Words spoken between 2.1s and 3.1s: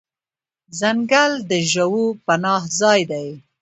پناه ځای